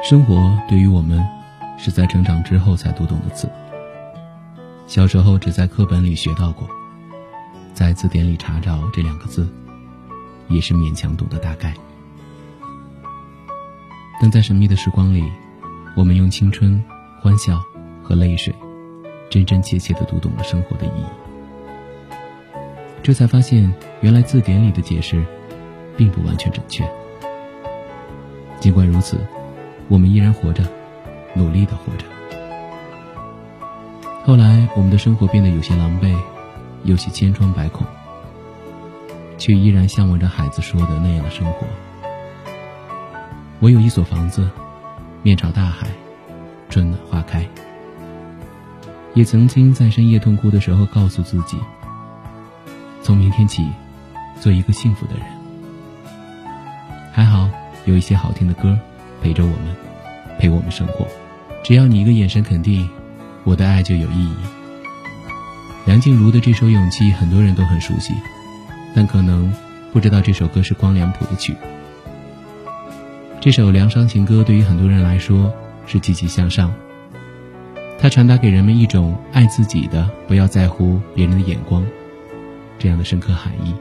[0.00, 1.22] 生活对于我们，
[1.76, 3.50] 是在成长之后才读懂的字。
[4.86, 6.68] 小时候只在课本里学到过，
[7.74, 9.46] 在字典里查找这两个字，
[10.46, 11.74] 也是勉强懂得大概。
[14.20, 15.24] 但在神秘的时光里，
[15.96, 16.82] 我们用青春、
[17.20, 17.60] 欢笑
[18.02, 18.54] 和泪水，
[19.28, 22.14] 真真切切地读懂了生活的意义。
[23.02, 23.70] 这才发现，
[24.00, 25.22] 原来字典里的解释，
[25.96, 26.88] 并不完全准确。
[28.60, 29.18] 尽管如此。
[29.88, 30.62] 我们依然活着，
[31.34, 32.04] 努力的活着。
[34.24, 36.14] 后来，我们的生活变得有些狼狈，
[36.84, 37.86] 有些千疮百孔，
[39.38, 41.66] 却依然向往着孩子说的那样的生活。
[43.60, 44.46] 我有一所房子，
[45.22, 45.88] 面朝大海，
[46.68, 47.48] 春暖花开。
[49.14, 51.58] 也曾经在深夜痛哭的时候，告诉自己，
[53.02, 53.66] 从明天起，
[54.38, 55.24] 做一个幸福的人。
[57.10, 57.48] 还好，
[57.86, 58.78] 有一些好听的歌。
[59.22, 59.76] 陪着我们，
[60.38, 61.06] 陪我们生活。
[61.64, 62.88] 只要你一个眼神肯定，
[63.44, 64.34] 我的爱就有意义。
[65.84, 68.14] 梁静茹的这首《勇气》，很多人都很熟悉，
[68.94, 69.52] 但可能
[69.92, 71.54] 不知道这首歌是光良谱的曲。
[73.40, 75.52] 这首疗伤情歌对于很多人来说
[75.86, 76.74] 是积极向上，
[77.98, 81.84] 它传达给人们一种爱自己的，不要在乎别人的眼光
[82.78, 83.74] 这样的深刻含义。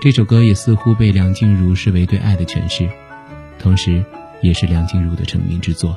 [0.00, 2.88] 这首歌也似乎被梁静茹视为对爱的诠释。
[3.58, 4.04] 同时，
[4.40, 5.96] 也是梁静茹的成名之作。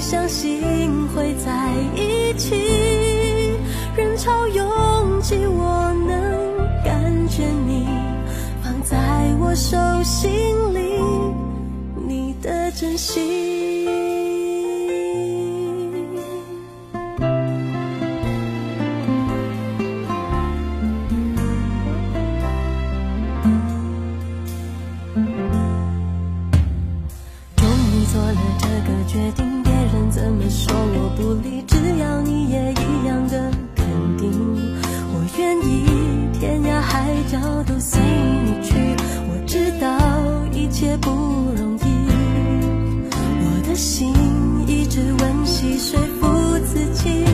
[0.00, 2.54] 相信会在一起，
[3.96, 7.86] 人潮拥挤，我能感觉你
[8.62, 8.96] 放在
[9.40, 10.30] 我手心
[10.72, 11.02] 里，
[12.06, 13.86] 你的真心。
[27.56, 29.47] 终于做了这个决定
[40.78, 41.82] 切不容易，
[43.10, 44.14] 我的心
[44.68, 47.24] 一直温习说服自己，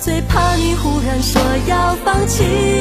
[0.00, 2.79] 最怕你忽然说要放弃。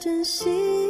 [0.00, 0.89] 珍惜。